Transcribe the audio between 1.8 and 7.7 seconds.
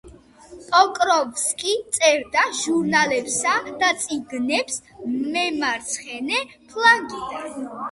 წერდა ჟურნალებსა და წიგნებს მემარცხენე ფლანგიდან.